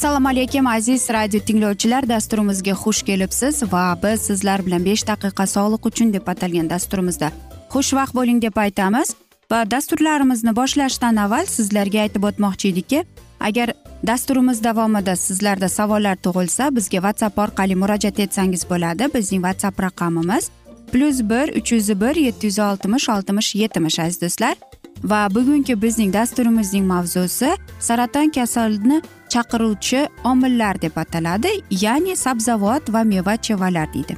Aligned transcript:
assalomu 0.00 0.28
alaykum 0.28 0.66
aziz 0.66 1.10
radio 1.10 1.40
tinglovchilar. 1.40 2.08
Dasturimizga 2.08 2.72
xush 2.72 3.02
kelibsiz 3.02 3.62
va 3.72 3.98
biz 4.02 4.20
sizlar 4.20 4.66
bilan 4.66 4.84
besh 4.84 5.02
daqiqa 5.06 5.44
sog'liq 5.46 5.88
uchun 5.90 6.12
deb 6.12 6.28
atalgan 6.32 6.70
dasturimizda 6.70 7.28
xushvaqt 7.72 8.14
bo'ling 8.18 8.42
deb 8.42 8.56
aytamiz 8.64 9.14
va 9.50 9.70
dasturlarimizni 9.70 10.56
boshlashdan 10.60 11.16
avval 11.24 11.46
sizlarga 11.56 12.00
aytib 12.04 12.24
o'tmoqchi 12.30 12.72
edikki 12.72 13.04
agar 13.40 13.74
dasturimiz 14.06 14.64
davomida 14.64 15.16
sizlarda 15.16 15.68
savollar 15.68 16.16
tug'ilsa 16.26 16.70
bizga 16.76 16.98
whatsapp 17.04 17.38
orqali 17.44 17.74
murojaat 17.82 18.18
etsangiz 18.24 18.64
bo'ladi. 18.70 19.04
Bizning 19.14 19.42
whatsapp 19.46 19.80
raqamimiz 19.86 20.50
plyus 20.92 21.20
bir 21.20 21.56
uch 21.60 21.72
yuz 21.72 21.88
bir 22.00 22.16
yetti 22.16 22.46
yuz 22.46 22.58
oltmish 22.58 23.08
oltmish 23.08 23.54
yetmish 23.54 23.98
aziz 23.98 24.20
do'stlar. 24.22 24.56
Va 25.04 25.28
bugungi 25.34 25.82
bizning 25.82 26.14
dasturimizning 26.14 26.86
mavzusi 26.86 27.56
saraton 27.80 28.28
kasalini 28.30 29.02
chaqiruvchi 29.28 30.08
omillar 30.24 30.82
deb 30.82 30.96
ataladi 30.96 31.48
ya'ni 31.70 32.16
sabzavot 32.16 32.92
va 32.92 33.04
meva 33.04 33.36
chevalar 33.36 33.94
deydi. 33.94 34.16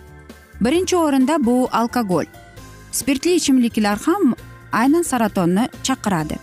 Birinchi 0.60 0.96
o'rinda 0.96 1.44
bu 1.44 1.68
alkogol. 1.72 2.24
Spirtli 2.92 3.34
ichimliklar 3.34 3.98
ham 4.06 4.34
aynan 4.72 5.02
saratonni 5.02 5.68
chaqiradi. 5.82 6.36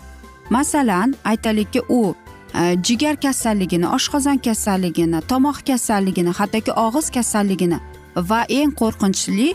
Masalan 0.50 1.14
aytaylikki 1.24 1.80
u 1.88 2.14
e, 2.54 2.76
jigar 2.82 3.16
kasalligini 3.16 3.88
oshqozon 3.88 4.38
kasalligini 4.38 5.20
tomoq 5.28 5.58
kasalligini 5.66 6.32
hattoki 6.38 6.72
og'iz 6.72 7.10
kasalligini 7.10 7.78
va 8.16 8.40
eng 8.48 8.72
qo'rqinchli 8.80 9.54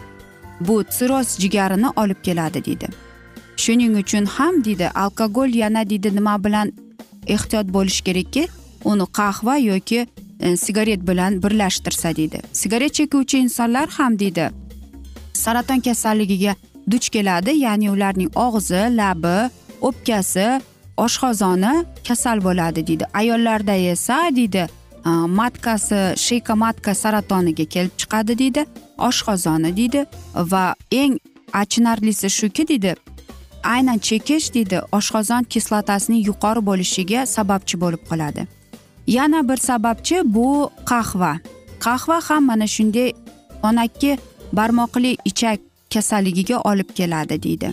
bu 0.59 0.83
sirroz 0.89 1.37
jigarini 1.39 1.89
olib 1.95 2.19
keladi 2.23 2.65
deydi. 2.65 2.87
Shuning 3.57 3.97
uchun 3.97 4.25
ham 4.25 4.63
deydi 4.63 4.89
alkogol 4.95 5.49
yana 5.49 5.89
deydi 5.89 6.15
nima 6.15 6.43
bilan 6.43 6.73
ehtiyot 7.27 7.73
bo'lish 7.73 8.01
kerakki 8.01 8.47
uni 8.83 9.03
qahva 9.03 9.57
yoki 9.57 10.07
e, 10.39 10.57
sigaret 10.57 11.07
bilan 11.07 11.43
birlashtirsa 11.43 12.15
deydi. 12.15 12.41
Sigaret 12.53 12.93
chekuvchi 12.93 13.37
insonlar 13.37 13.89
ham 13.89 14.19
deydi 14.19 14.51
saraton 15.35 15.79
kasalligiga 15.79 16.55
duch 16.91 17.09
keladi 17.09 17.51
ya'ni 17.65 17.91
ularning 17.95 18.31
og'zi 18.45 18.81
labi 18.99 19.35
o'pkasi 19.87 20.47
oshqozoni 21.05 21.73
kasal 22.07 22.37
bo'ladi 22.47 22.87
deydi. 22.87 23.05
Ayollarda 23.13 23.75
esa 23.93 24.17
deydi 24.35 24.67
matkasi 25.05 26.17
sheyka 26.17 26.55
matka 26.55 26.93
saratoniga 26.95 27.65
kelib 27.65 27.93
chiqadi 28.01 28.37
deydi 28.41 28.65
oshqozoni 28.97 29.71
deydi 29.77 30.05
va 30.51 30.75
eng 30.91 31.17
achinarlisi 31.53 32.29
shuki 32.29 32.67
deydi 32.67 32.95
aynan 33.63 33.99
chekish 34.07 34.53
deydi 34.53 34.81
oshqozon 34.97 35.43
kislotasining 35.53 36.21
yuqori 36.29 36.61
bo'lishiga 36.69 37.25
sababchi 37.35 37.81
bo'lib 37.83 38.01
qoladi 38.09 38.47
yana 39.07 39.49
bir 39.49 39.57
sababchi 39.69 40.17
bu 40.35 40.69
qahva 40.91 41.33
qahva 41.85 42.17
ham 42.27 42.45
mana 42.45 42.67
shunday 42.75 43.09
onakki 43.63 44.17
barmoqli 44.53 45.17
ichak 45.25 45.59
kasalligiga 45.93 46.57
olib 46.69 46.89
keladi 46.97 47.43
deydi 47.43 47.69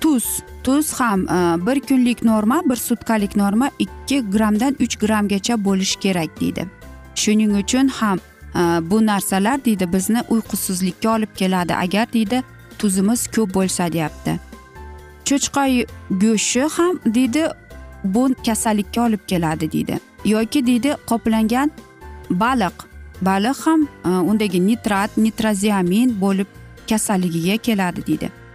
tuz 0.00 0.24
tuz 0.66 0.92
ham 1.00 1.20
e, 1.28 1.66
bir 1.66 1.80
kunlik 1.80 2.24
norma 2.24 2.62
bir 2.70 2.76
sutkalik 2.76 3.36
norma 3.36 3.70
ikki 3.78 4.30
grammdan 4.30 4.76
uch 4.80 4.96
grammgacha 4.98 5.64
bo'lishi 5.64 5.98
kerak 6.00 6.40
deydi. 6.40 6.66
Shuning 7.14 7.52
uchun 7.58 7.88
ham 7.88 8.18
e, 8.54 8.62
bu 8.90 9.06
narsalar 9.06 9.64
deydi 9.64 9.92
bizni 9.92 10.22
uyqusizlikka 10.28 11.10
olib 11.10 11.32
keladi 11.36 11.74
agar 11.74 12.12
deydi 12.12 12.42
tuzimiz 12.78 13.26
ko'p 13.26 13.54
bo'lsa 13.54 13.92
deyapti. 13.92 14.32
Cho'chqa 15.24 15.62
go'shti 16.22 16.62
ham 16.76 16.98
deydi 17.14 17.44
bu 18.04 18.34
kasallikka 18.46 19.00
olib 19.06 19.22
keladi 19.26 19.72
deydi. 19.72 20.00
Yoki 20.24 20.66
deydi 20.66 20.96
qoplangan 21.06 21.70
baliq. 22.30 22.76
Baliq 23.22 23.58
ham 23.66 23.86
e, 24.04 24.08
undagi 24.08 24.66
nitrat 24.66 25.10
nitroziamin 25.16 26.20
bo'lib 26.20 26.46
kasalligiga 26.90 27.56
keladi 27.56 28.06
deydi. 28.06 28.45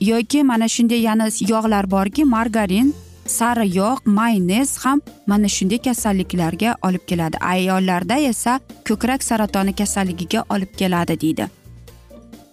Yoki 0.00 0.42
mana 0.42 0.68
shunday 0.68 1.00
yana 1.00 1.26
yog'lar 1.48 1.90
borki 1.90 2.24
margarin 2.24 2.94
sari 3.26 3.76
yog' 3.76 4.06
maynez 4.06 4.78
ham 4.84 5.00
mana 5.26 5.48
shunday 5.48 5.78
kasalliklarga 5.78 6.76
olib 6.82 7.06
keladi. 7.06 7.36
Ayollarda 7.40 8.16
esa 8.18 8.60
ko'krak 8.88 9.22
saratoni 9.22 9.72
kasalligiga 9.72 10.44
olib 10.50 10.72
keladi 10.76 11.20
deydi. 11.20 11.46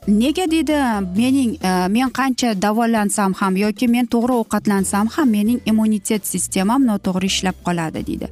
Nega 0.08 0.52
deydi 0.52 0.78
mening 1.18 1.56
e, 1.64 1.88
men 1.88 2.10
qancha 2.10 2.62
davolansam 2.62 3.34
ham 3.34 3.56
yoki 3.58 3.88
men 3.88 4.06
to'g'ri 4.06 4.34
ovqatlansam 4.42 5.08
ham 5.08 5.30
mening 5.30 5.60
immunitet 5.66 6.28
sistemam 6.28 6.88
noto'g'ri 6.88 7.26
ishlab 7.26 7.56
qoladi 7.66 8.06
deydi. 8.08 8.28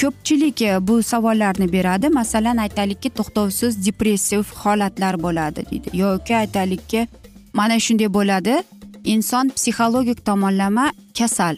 Ko'pchilik 0.00 0.62
e, 0.62 0.86
bu 0.88 1.02
savollarni 1.02 1.72
beradi. 1.72 2.08
Masalan 2.08 2.56
aytaylikki 2.56 3.10
to'xtovsiz 3.10 3.86
depressiv 3.86 4.44
holatlar 4.62 5.22
bo'ladi 5.22 5.66
deydi. 5.70 5.96
Yoki 6.02 6.36
aytaylikki 6.36 7.06
mana 7.52 7.76
shunday 7.80 8.08
bo'ladi. 8.18 8.54
Inson 9.04 9.48
psixologik 9.56 10.24
tomonlama 10.26 10.92
kasal. 11.18 11.56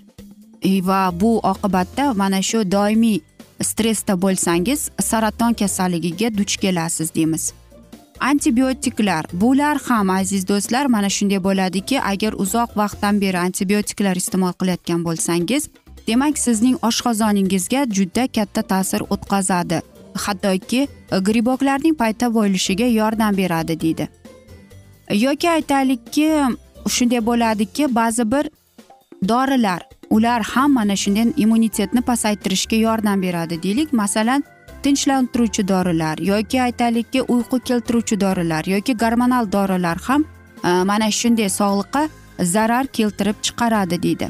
Va 0.89 1.11
bu 1.21 1.39
oqibatda 1.39 2.15
mana 2.15 2.43
shu 2.43 2.71
doimiy 2.71 3.21
stressda 3.63 4.15
bo'lsangiz 4.23 4.91
saraton 5.01 5.53
kasalligiga 5.55 6.37
duch 6.39 6.57
kelasiz 6.57 7.15
deymiz. 7.15 7.53
Antibiotiklar 8.21 9.27
bular 9.33 9.79
ham 9.89 10.11
aziz 10.11 10.49
do'stlar 10.49 10.87
mana 10.87 11.09
shunday 11.09 11.45
bo'ladiki 11.45 12.01
agar 12.01 12.33
uzoq 12.33 12.77
vaqtdan 12.77 13.21
beri 13.21 13.39
antibiotiklar 13.39 14.17
iste'mol 14.17 14.53
qilayotgan 14.61 15.01
bo'lsangiz 15.05 15.69
demak 16.07 16.39
sizning 16.39 16.77
oshqozoningizga 16.89 17.81
juda 17.97 18.27
katta 18.37 18.63
ta'sir 18.63 19.01
o'tkazadi. 19.15 19.79
Hattoki 20.15 20.89
griboklarning 21.29 21.95
paydo 21.95 22.35
bo'lishiga 22.35 22.87
yordam 23.01 23.37
beradi 23.37 23.81
deydi. 23.81 24.09
Yoki 25.15 25.51
aytaylikki 25.51 26.29
shunday 26.89 27.27
bo'ladiki 27.27 27.95
ba'zi 27.95 28.33
bir 28.33 28.51
dorilar 29.29 29.83
ular 30.11 30.43
ham 30.43 30.73
mana 30.73 30.97
shunday 30.97 31.33
immunitetni 31.37 32.01
pasaytirishga 32.01 32.77
yordam 32.77 33.23
beradi 33.23 33.63
deylik. 33.63 33.93
Masalan 33.93 34.45
tinchlantiruvchi 34.83 35.69
dorilar 35.69 36.19
yoki 36.19 36.63
aytaylikki 36.63 37.23
uyqu 37.23 37.59
keltiruvchi 37.59 38.21
dorilar 38.21 38.65
yoki 38.65 38.97
gormonal 38.97 39.53
dorilar 39.53 39.99
ham 40.07 40.25
e, 40.65 40.69
mana 40.69 41.11
shunday 41.11 41.49
sog'liqqa 41.49 42.09
zarar 42.41 42.87
keltirib 42.87 43.37
chiqaradi 43.43 44.03
deydi. 44.03 44.29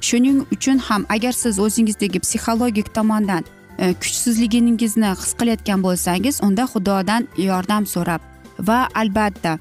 Shuning 0.00 0.46
uchun 0.52 0.78
ham 0.78 1.06
agar 1.08 1.32
siz 1.32 1.58
o'zingizdagi 1.58 2.18
psixologik 2.20 2.94
tomondan 2.94 3.44
e, 3.78 3.94
kuchsizligingizni 3.94 5.10
his 5.20 5.32
qilayotgan 5.38 5.82
bo'lsangiz 5.82 6.40
unda 6.42 6.62
xudodan 6.62 7.28
yordam 7.36 7.86
so'rab 7.86 8.20
va 8.68 8.88
albatta 8.94 9.58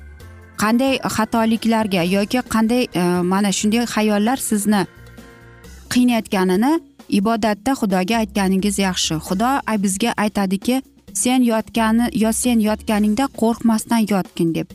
qanday 0.62 0.94
xatoliklarga 1.16 2.04
yoki 2.16 2.40
qanday 2.54 2.84
e, 3.02 3.04
mana 3.32 3.52
shunday 3.60 3.86
xayollar 3.96 4.38
sizni 4.50 4.82
qiynayotganini 5.94 6.72
ibodatda 7.20 7.72
xudoga 7.80 8.16
aytganingiz 8.22 8.80
yaxshi. 8.88 9.16
Xudo 9.28 9.52
bizga 9.84 10.12
aytadiki 10.24 10.82
sen 11.14 11.42
yotgani 11.52 12.06
yo 12.24 12.32
sen 12.32 12.60
yotganingda 12.60 13.26
qo'rqmasdan 13.42 14.02
yotgin 14.14 14.50
deb 14.58 14.68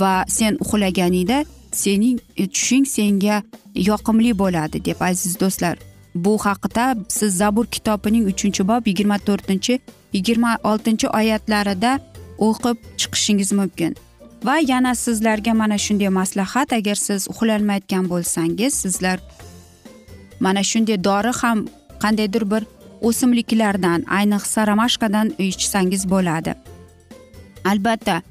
va 0.00 0.24
sen 0.28 0.56
uxlaganingda 0.64 1.44
sening 1.72 2.18
e, 2.36 2.46
tushing 2.54 2.86
senga 2.86 3.42
yoqimli 3.90 4.32
bo'ladi 4.42 4.84
deb 4.84 4.98
aziz 5.10 5.40
do'stlar. 5.40 5.76
Bu 6.14 6.38
haqida 6.46 6.94
siz 7.08 7.36
zabur 7.36 7.66
kitobining 7.66 8.24
uchinchi 8.32 8.62
bob 8.68 8.86
yigirma 8.86 9.18
to'rtinchi 9.26 9.74
yigirma 10.12 10.58
oltinchi 10.70 11.06
oyatlarida 11.18 11.92
o'qib 12.38 12.76
chiqishingiz 13.00 13.52
mumkin. 13.52 13.92
Va 14.44 14.58
yana 14.58 14.94
sizlarga 14.94 15.52
mana 15.54 15.78
shunday 15.78 16.10
maslahat 16.20 16.72
agar 16.78 16.96
siz 17.06 17.28
uxlolmayotgan 17.32 18.04
bo'lsangiz 18.12 18.72
sizlar 18.82 19.18
mana 20.40 20.62
shunday 20.70 20.98
dori 21.08 21.32
ham 21.40 21.58
qandaydir 22.02 22.44
bir 22.52 22.62
o'simliklardan 23.08 24.04
ayniqsa 24.18 24.66
ramashkadan 24.70 25.34
ichsangiz 25.38 26.10
bo'ladi. 26.10 26.54
Albatta 27.64 28.22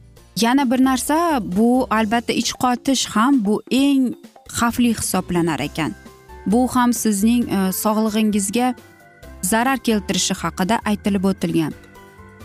yana 0.41 0.71
bir 0.71 0.79
narsa 0.89 1.17
bu 1.57 1.87
albatta 1.89 2.33
ich 2.33 2.53
qotish 2.63 3.05
ham 3.15 3.45
bu 3.45 3.61
eng 3.71 4.13
xavfli 4.57 4.91
hisoblanar 4.99 5.59
ekan. 5.59 5.91
Bu 6.45 6.67
ham 6.75 6.93
sizning 6.93 7.43
e, 7.57 7.71
sog'lig'ingizga 7.83 8.73
zarar 9.41 9.79
keltirishi 9.87 10.33
haqida 10.41 10.79
aytilib 10.85 11.23
o'tilgan. 11.31 11.73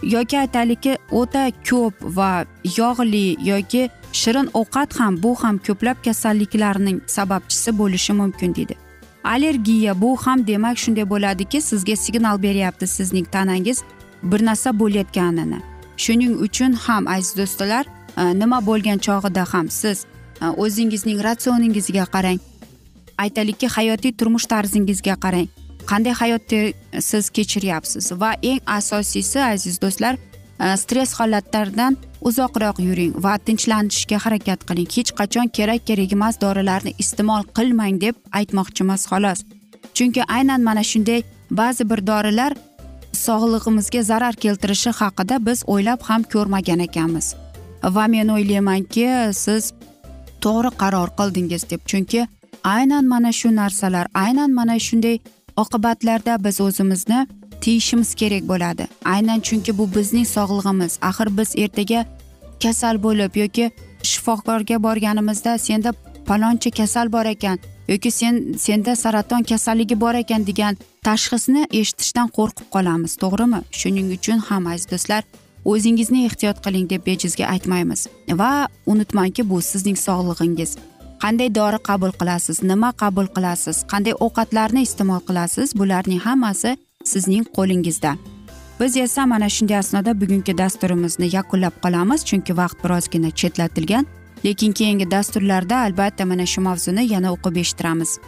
Yoki 0.02 0.38
aytaylikki 0.38 0.96
o'ta 1.10 1.50
ko'p 1.70 1.94
va 2.16 2.44
yog'li 2.76 3.36
yoki 3.50 3.90
shirin 4.12 4.48
ovqat 4.54 5.00
ham 5.00 5.22
bu 5.22 5.34
ham 5.42 5.58
ko'plab 5.58 5.96
kasalliklarning 6.04 7.00
sababchisi 7.06 7.78
bo'lishi 7.78 8.12
mumkin 8.12 8.54
deydi. 8.54 8.74
Allergiya 9.24 10.00
bu 10.00 10.16
ham 10.16 10.46
demak 10.46 10.78
shunday 10.78 11.10
bo'ladiki 11.10 11.60
sizga 11.60 11.96
signal 11.96 12.42
beryapti 12.42 12.86
sizning 12.86 13.26
tanangiz 13.32 13.82
bir 14.22 14.46
narsa 14.46 14.78
bo'layotganini. 14.78 15.60
Shuning 15.96 16.34
uchun 16.46 16.72
ham 16.72 17.08
aziz 17.08 17.36
do'stlar 17.36 17.84
e, 18.16 18.38
nima 18.40 18.66
bo'lgan 18.66 18.98
chog'ida 18.98 19.44
ham 19.52 19.68
siz 19.68 20.04
e, 20.42 20.46
o'zingizning 20.46 21.24
ratsioningizga 21.24 22.04
qarang. 22.14 22.38
Aytaylikki 23.18 23.66
hayotiy 23.66 24.12
turmush 24.12 24.46
tarzingizga 24.46 25.14
qarang. 25.24 25.48
Qanday 25.90 26.14
hayotni 26.20 26.72
siz 27.10 27.30
kechiryapsiz? 27.36 28.12
Va 28.20 28.32
eng 28.42 28.60
asosiysi 28.78 29.40
aziz 29.42 29.80
do'stlar 29.82 30.14
e, 30.60 30.76
stress 30.82 31.14
holatlardan 31.20 31.96
uzoqroq 32.28 32.80
yuring 32.88 33.12
va 33.24 33.34
tinchlanishga 33.46 34.18
harakat 34.24 34.60
qiling. 34.68 34.88
Hech 34.96 35.12
qachon 35.20 35.48
kerak 35.56 35.86
kerak 35.88 36.12
emas 36.16 36.40
dorilarni 36.44 36.92
iste'mol 37.02 37.44
qilmang 37.56 38.00
deb 38.04 38.14
aytmoqchimiz 38.38 39.02
xolos. 39.10 39.44
Chunki 39.96 40.22
aynan 40.36 40.60
mana 40.68 40.82
shunday 40.90 41.22
ba'zi 41.50 41.90
bir 41.90 42.06
dorilar 42.06 42.52
sog'lig'imizga 43.12 44.02
zarar 44.10 44.34
keltirishi 44.44 44.90
haqida 45.00 45.36
biz 45.46 45.62
o'ylab 45.66 46.00
ham 46.08 46.22
ko'rmagan 46.32 46.80
ekanmiz. 46.88 47.34
Va 47.96 48.06
men 48.14 48.28
o'ylaymanki 48.36 49.06
siz 49.44 49.72
to'g'ri 50.44 50.70
qaror 50.82 51.08
qildingiz 51.18 51.62
deb. 51.70 51.80
Chunki 51.90 52.26
aynan 52.64 53.04
mana 53.12 53.32
shu 53.32 53.48
narsalar 53.56 54.06
aynan 54.14 54.50
mana 54.58 54.78
shunday 54.86 55.18
oqibatlarda 55.62 56.44
biz 56.44 56.60
o'zimizni 56.66 57.26
tiyishimiz 57.60 58.14
kerak 58.20 58.44
bo'ladi. 58.48 58.84
Aynan 59.04 59.40
chunki 59.40 59.78
bu 59.78 59.84
bizning 59.96 60.26
sog'lig'imiz. 60.36 60.98
Axir 61.08 61.28
biz 61.38 61.50
ertaga 61.64 62.00
kasal 62.62 63.02
bo'lib 63.02 63.36
yoki 63.42 63.70
shifokorga 64.02 64.82
borganimizda 64.82 65.58
senda 65.58 65.92
paloncha 66.28 66.70
kasal 66.70 67.12
bor 67.12 67.26
ekan 67.34 67.58
yoki 67.88 68.10
sen 68.10 68.54
senda 68.58 68.96
saraton 68.96 69.42
kasalligi 69.42 70.00
bor 70.00 70.14
ekan 70.14 70.46
degan 70.46 70.76
tashxisni 71.06 71.66
eshitishdan 71.80 72.28
qo'rqib 72.38 72.68
qolamiz 72.74 73.16
to'g'rimi? 73.22 73.60
Shuning 73.80 74.08
uchun 74.16 74.38
ham 74.48 74.66
aziz 74.72 74.90
do'stlar 74.92 75.22
o'zingizni 75.64 76.20
ehtiyot 76.28 76.58
qiling 76.64 76.86
deb 76.90 77.02
bejizga 77.06 77.44
aytmaymiz. 77.54 78.06
Va 78.40 78.52
unutmangki 78.86 79.50
bu 79.50 79.62
sizning 79.70 79.98
sog'lig'ingiz. 80.06 80.70
Qanday 81.22 81.54
dori 81.54 81.78
qabul 81.88 82.12
qilasiz 82.20 82.62
nima 82.70 82.90
qabul 83.02 83.26
qilasiz 83.36 83.76
qanday 83.92 84.14
ovqatlarni 84.26 84.82
iste'mol 84.88 85.22
qilasiz 85.28 85.68
bularning 85.80 86.20
hammasi 86.28 86.76
sizning 87.12 87.44
qo'lingizda. 87.56 88.12
Biz 88.80 88.96
esa 88.96 89.26
mana 89.26 89.48
shunday 89.48 89.78
asnoda 89.78 90.20
bugungi 90.20 90.58
dasturimizni 90.58 91.28
yakunlab 91.36 91.74
qolamiz 91.84 92.20
chunki 92.28 92.56
vaqt 92.60 92.78
birozgina 92.84 93.30
chetlatilgan 93.30 94.06
lekin 94.44 94.72
keyingi 94.72 95.10
dasturlarda 95.10 95.76
albatta 95.86 96.24
mana 96.24 96.46
shu 96.46 96.60
mavzuni 96.60 97.12
yana 97.12 97.32
o'qib 97.34 97.56
eshittiramiz. 97.62 98.18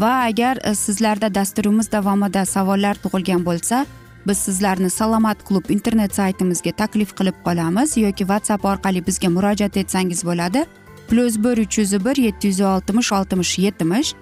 Va 0.00 0.12
agar 0.28 0.56
e, 0.64 0.74
sizlarda 0.74 1.34
dasturimiz 1.34 1.92
davomida 1.92 2.44
savollar 2.44 2.96
tug'ilgan 3.04 3.44
bo'lsa 3.48 3.86
biz 4.26 4.38
sizlarni 4.38 4.90
salomat 4.90 5.44
klub 5.48 5.70
internet 5.70 6.14
saytimizga 6.14 6.72
taklif 6.72 7.14
qilib 7.18 7.36
qolamiz 7.46 7.96
yoki 7.96 8.24
whatsapp 8.30 8.64
orqali 8.64 9.06
bizga 9.06 9.28
murojaat 9.36 9.76
etsangiz 9.76 10.24
bo'ladi. 10.24 10.64
Plyus 11.08 11.38
bir 11.44 11.58
uch 11.58 11.78
yuz 11.78 11.92
bir 12.04 12.16
yetti 12.16 12.48
yuz 12.48 12.60
oltmish 12.60 13.12
oltmish 13.12 13.58
yetmish. 13.58 14.14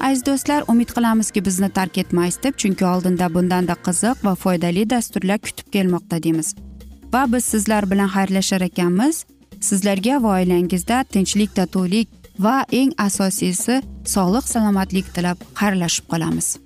Aziz 0.00 0.26
do'stlar 0.26 0.64
umid 0.68 0.90
qilamizki 0.96 1.44
bizni 1.44 1.68
tark 1.68 1.98
etmaysiz 1.98 2.42
deb 2.42 2.54
chunki 2.56 2.84
oldinda 2.84 3.34
bundanda 3.34 3.76
qiziq 3.86 4.24
va 4.24 4.34
foydali 4.34 4.90
dasturlar 4.90 5.38
kutib 5.38 5.72
kelmoqda 5.72 6.22
deymiz. 6.22 6.54
Va 7.12 7.32
biz 7.32 7.44
sizlar 7.44 7.90
bilan 7.90 8.08
xayrlashar 8.08 8.60
ekanmiz. 8.60 9.24
Sizlarga 9.60 10.22
va 10.22 10.36
oilangizda 10.38 11.04
tinchlik 11.04 11.56
totuvlik 11.56 12.08
va 12.38 12.64
eng 12.72 12.92
asosiysi 12.98 13.82
sog'lik 14.04 14.44
salomatlik 14.54 15.14
tilab 15.14 15.38
xayrlashib 15.60 16.08
qolamiz. 16.12 16.65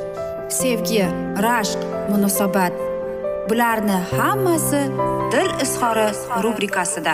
sevgi 0.51 1.03
rashq 1.45 1.79
munosabat. 2.11 2.73
Bularni 3.49 3.97
hammasi 4.11 4.81
dil 5.31 5.51
izhori 5.63 6.07
rubrikasida. 6.43 7.13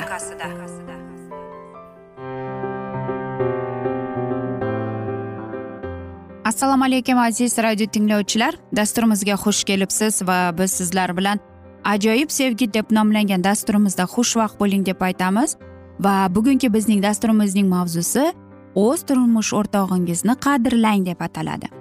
Assalomu 6.45 6.83
alaykum 6.83 7.17
aziz 7.19 7.57
radio 7.57 7.85
tinglovchilar. 7.85 8.55
Dasturimizga 8.75 9.33
xush 9.33 9.63
kelibsiz 9.63 10.21
va 10.27 10.57
biz 10.57 10.71
sizlar 10.71 11.17
bilan 11.17 11.39
ajoyib 11.83 12.29
sevgi 12.29 12.73
deb 12.73 12.91
nomlangan 12.91 13.43
dasturimizda 13.43 14.03
xushvaqt 14.03 14.59
bo'ling 14.59 14.85
deb 14.85 15.01
aytamiz. 15.01 15.57
Va 15.99 16.27
bugungi 16.35 16.73
bizning 16.73 17.03
dasturimizning 17.03 17.67
mavzusi 17.69 18.31
o'z 18.75 19.03
turmush 19.09 19.53
o'rtog'ingizni 19.53 20.35
qadrlang 20.45 21.05
deb 21.05 21.21
ataladi. 21.21 21.76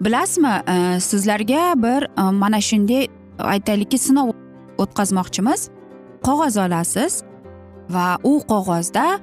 Bilasizmi 0.00 0.62
e, 0.68 1.00
sizlarga 1.00 1.74
bir 1.76 2.02
e, 2.02 2.30
mana 2.30 2.60
shunday 2.60 3.08
aytaylikki 3.38 3.98
sinov 3.98 4.32
o'tkazmoqchimiz. 4.78 5.68
Qog'oz 6.22 6.56
olasiz 6.56 7.22
va 7.90 8.18
u 8.24 8.40
qog'ozda 8.48 9.18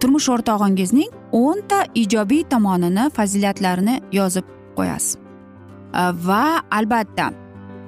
turmush 0.00 0.28
o'rtog'ingizning 0.28 1.10
o'nta 1.32 1.84
ijobiy 1.94 2.44
tomonini 2.50 3.10
fazilatlarini 3.10 4.00
yozib 4.12 4.44
qo'yasiz. 4.76 5.16
E, 5.94 6.02
va 6.28 6.62
albatta 6.70 7.30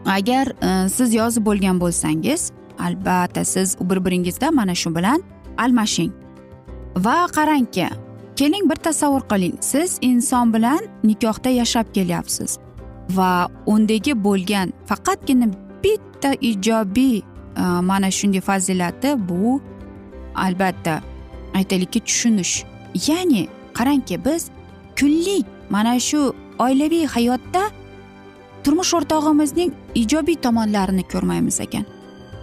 agar 0.06 0.52
siz 0.88 1.14
yozib 1.14 1.44
bo'lgan 1.44 1.80
bo'lsangiz 1.80 2.50
albatta 2.78 3.44
siz 3.44 3.76
bir 3.80 4.04
biringizda 4.04 4.50
mana 4.50 4.74
shu 4.74 4.94
bilan 4.96 5.22
almashing. 5.58 6.12
Va 6.96 7.26
qarangki 7.36 7.88
keling 8.38 8.70
bir 8.70 8.76
tasavvur 8.76 9.24
qiling. 9.30 9.54
Siz 9.60 9.98
inson 10.00 10.52
bilan 10.54 10.80
nikohda 11.04 11.50
yashab 11.50 11.86
kelyapsiz. 11.94 12.58
Va 13.10 13.48
undagi 13.66 14.14
bo'lgan 14.24 14.72
faqatgina 14.86 15.48
bitta 15.84 16.34
ijobiy 16.50 17.18
e, 17.18 17.22
mana 17.90 18.10
shunday 18.10 18.40
fazilati 18.40 19.10
bu 19.28 19.60
albatta 20.34 21.02
aytaylikki 21.54 22.00
tushunish. 22.00 22.64
Ya'ni 23.08 23.48
qarangki 23.74 24.24
biz 24.24 24.50
kunlik 24.98 25.46
mana 25.70 26.00
shu 26.00 26.34
oilaviy 26.58 27.06
hayotda 27.06 27.62
turmush 28.64 28.94
o'rtog'imizning 28.98 29.72
ijobiy 29.94 30.36
tomonlarini 30.44 31.04
ko'rmaymiz 31.12 31.60
ekan. 31.60 31.84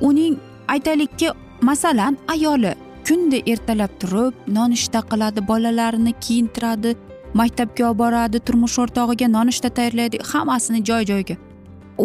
Uning 0.01 0.35
aytaylikki 0.67 1.29
masalan 1.61 2.17
ayoli. 2.27 2.84
Kunda 3.07 3.37
ertalab 3.51 3.91
turib 4.01 4.33
nonushta 4.57 4.99
qiladi 5.11 5.47
bolalarini 5.47 6.13
kiyintiradi 6.25 6.95
maktabga 7.41 7.83
olib 7.89 7.99
boradi 8.03 8.39
turmush 8.47 8.77
o'rtog'iga 8.83 9.27
nonushta 9.37 9.69
tayyorlaydi 9.77 10.17
hammasini 10.31 10.83
joy 10.89 11.03
joyiga 11.11 11.35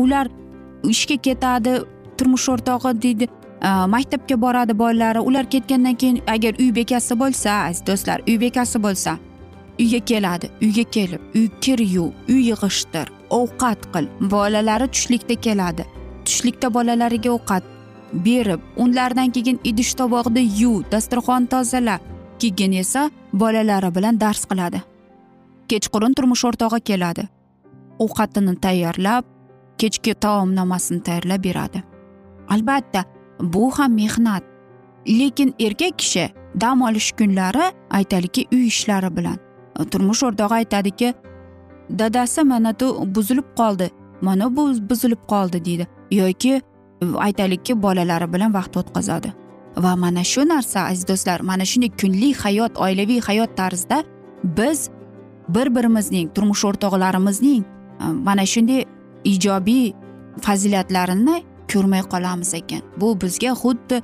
ular 0.02 0.26
ishga 0.94 1.16
ketadi 1.26 1.72
turmush 2.16 2.48
o'rtog'i 2.54 2.92
deydi 3.04 3.28
maktabga 3.94 4.40
boradi 4.44 4.78
bolalari 4.82 5.20
ular 5.28 5.44
ketgandan 5.54 5.94
keyin 6.02 6.18
agar 6.34 6.52
uy 6.62 6.70
bekasi 6.80 7.20
bo'lsa 7.22 7.50
aziz 7.68 7.86
do'stlar 7.86 8.18
uy 8.28 8.40
bekasi 8.44 8.82
bo'lsa 8.88 9.16
uyga 9.82 10.00
keladi 10.10 10.46
uyga 10.66 10.84
kelib 10.96 11.20
uy 11.38 11.48
kir 11.64 11.78
yuv 11.94 12.10
uy 12.28 12.42
yig'ishtir 12.50 13.06
ovqat 13.30 13.80
qil. 13.92 14.06
Bolalari 14.20 14.88
tushlikda 14.94 15.34
keladi. 15.46 15.84
Tushlikda 16.24 16.74
bolalariga 16.74 17.30
ovqat 17.30 17.62
berib 18.12 18.60
unlardan 18.76 19.30
keyin 19.30 19.60
idish 19.64 19.94
tovoqni 19.94 20.42
yuv 20.60 20.82
dasturxon 20.92 21.46
tozala 21.46 21.98
keyin 22.38 22.72
esa 22.72 23.10
bolalari 23.32 23.94
bilan 23.94 24.20
dars 24.20 24.44
qiladi. 24.50 24.82
Kechqurun 25.68 26.14
turmush 26.14 26.44
o'rtog'i 26.44 26.80
keladi. 26.80 27.28
Ovqatini 27.98 28.56
tayyorlab 28.64 29.24
kechki 29.78 30.14
taomnomasini 30.14 31.02
tayyorlab 31.02 31.44
beradi. 31.44 31.82
Albatta 32.48 33.04
bu 33.40 33.70
ham 33.70 33.94
mehnat. 33.94 34.42
Lekin 35.08 35.54
erkak 35.58 35.98
kishi 35.98 36.30
dam 36.60 36.82
olish 36.82 37.12
kunlari 37.12 37.72
aytaylikki 37.90 38.46
uy 38.52 38.66
ishlari 38.66 39.16
bilan. 39.16 39.38
Turmush 39.90 40.22
o'rtog'i 40.22 40.54
aytadiki 40.54 41.14
dadasi 41.98 42.42
mana 42.44 42.74
bu 42.80 43.14
buzilib 43.14 43.48
qoldi 43.56 43.90
mana 44.22 44.56
bu 44.56 44.62
buzilib 44.90 45.22
qoldi 45.28 45.64
deydi. 45.64 45.86
Yoki 46.10 46.62
aytaylikki 47.00 47.82
bolalari 47.82 48.32
bilan 48.32 48.54
vaqt 48.54 48.76
o'tkazadi. 48.76 49.32
Va 49.76 49.96
mana 49.96 50.24
shu 50.24 50.48
narsa 50.48 50.80
aziz 50.90 51.08
do'stlar 51.08 51.40
mana 51.40 51.64
shunday 51.64 51.90
kunlik 52.00 52.36
hayot 52.44 52.78
oilaviy 52.78 53.20
hayot 53.20 53.56
tarzida 53.56 54.04
biz 54.44 54.90
bir 55.48 55.74
birimizning 55.74 56.34
turmush 56.34 56.64
o'rtoqlarimizning 56.64 57.62
e, 57.64 58.04
mana 58.04 58.46
shunday 58.46 58.84
ijobiy 59.24 59.92
fazilatlarini 60.40 61.42
ko'rmay 61.72 62.02
qolamiz 62.12 62.54
ekan. 62.54 62.82
Bu 63.00 63.20
bizga 63.20 63.52
xuddi 63.62 64.02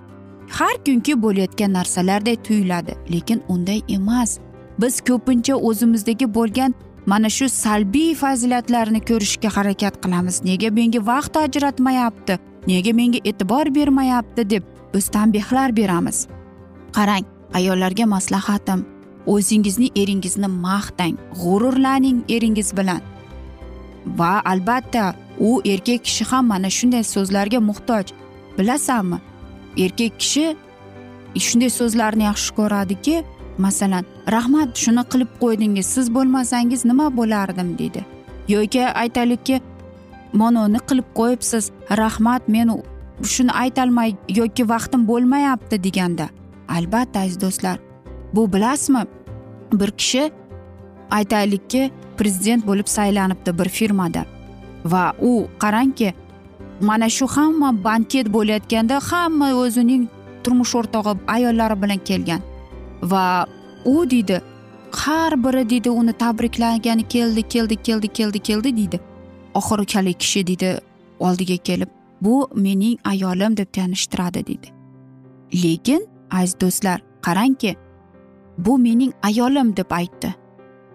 har 0.59 0.77
kungi 0.87 1.23
bo'layotgan 1.23 1.73
narsalardek 1.73 2.45
tuyuladi 2.45 2.93
lekin 3.13 3.43
unday 3.49 3.81
emas. 3.89 4.39
Biz 4.79 5.01
ko'pincha 5.01 5.55
o'zimizdagi 5.55 6.35
bo'lgan 6.35 6.75
mana 7.07 7.29
shu 7.31 7.49
salbiy 7.49 8.15
fazilatlarni 8.15 9.01
ko'rishga 9.01 9.51
harakat 9.57 9.95
qilamiz. 10.03 10.45
Nega 10.45 10.71
menga 10.71 11.01
vaqt 11.07 11.37
ajratmayapti? 11.37 12.39
Nega 12.67 12.93
menga 12.93 13.19
e'tibor 13.25 13.75
bermayapti 13.75 14.51
deb 14.51 14.65
biz 14.95 15.09
tanbehlar 15.09 15.77
beramiz. 15.77 16.27
Qarang 16.97 17.25
ayollarga 17.55 18.07
maslahatim 18.07 18.85
o'zingizni 19.27 19.89
eringizni 19.97 20.49
maqtang 20.49 21.15
g'ururlaning 21.43 22.19
eringiz 22.29 22.77
bilan. 22.77 23.01
Va 24.19 24.43
albatta 24.45 25.15
u 25.39 25.61
erkak 25.65 26.05
kishi 26.05 26.25
ham 26.31 26.47
mana 26.47 26.71
shunday 26.71 27.05
so'zlarga 27.15 27.61
muhtoj. 27.61 28.05
Bilasanmi 28.59 29.19
erkak 29.85 30.21
kishi 30.21 30.57
shunday 31.47 31.71
so'zlarni 31.79 32.25
yaxshi 32.31 32.51
ko'radiki 32.59 33.17
masalan 33.65 34.05
rahmat 34.35 34.71
shuni 34.83 35.03
qilib 35.13 35.31
qo'ydingiz 35.43 35.87
siz 35.95 36.07
bo'lmasangiz 36.17 36.85
nima 36.91 37.07
bo'lardim? 37.19 37.79
deydi. 37.79 38.05
Yoki 38.49 38.83
aytaylikki 39.03 39.61
mononi 40.43 40.81
qilib 40.89 41.09
qo'yibsiz. 41.19 41.71
Rahmat 42.03 42.49
men 42.49 42.69
shuni 43.35 43.53
aytolmay 43.63 44.17
yoki 44.41 44.69
vaqtim 44.69 45.07
bo'lmayapti 45.11 45.83
deganda. 45.87 46.27
Albatta 46.69 47.21
aziz 47.21 47.41
do'stlar 47.41 47.79
bu 48.35 48.53
bilasizmi? 48.53 49.03
Bir 49.73 49.91
kishi 49.91 50.31
aytaylikki 51.11 51.91
prezident 52.19 52.67
bo'lib 52.67 52.87
saylanibdi 52.87 53.59
bir 53.59 53.69
firmada. 53.69 54.25
Va 54.85 55.13
u 55.21 55.47
qarangki 55.59 56.15
mana 56.81 57.09
shu 57.09 57.27
hamma 57.37 57.85
banket 57.85 58.27
bo'layotganda 58.37 59.01
hamma 59.11 59.49
o'zining 59.63 60.09
turmush 60.45 60.75
o'rtog'i 60.81 61.13
ayollari 61.27 61.83
bilan 61.83 62.01
kelgan. 62.09 62.41
Va 63.03 63.47
u 63.85 64.11
deydi 64.11 64.41
har 64.93 65.45
biri 65.45 65.71
deydi 65.71 65.91
uni 65.91 66.13
tabriklagani 66.13 67.09
keldi 67.09 67.43
keldi 67.43 67.77
keldi 67.77 68.09
keldi 68.09 68.39
keldi 68.39 68.77
deydi. 68.77 69.01
Oxiri 69.59 69.87
kali 69.93 70.15
kishi 70.23 70.47
deydi 70.51 70.71
oldiga 71.27 71.57
kelib 71.69 71.91
bu 72.25 72.35
mening 72.55 72.97
ayolim 73.13 73.57
deb 73.57 73.73
tanishtiradi 73.77 74.47
deydi 74.47 74.69
lekin 75.65 76.03
aziz 76.31 76.61
do'stlar 76.61 76.99
qarangki 77.27 77.77
bu 78.59 78.79
mening 78.79 79.13
ayolim 79.23 79.77
deb 79.77 79.91
aytdi. 79.91 80.35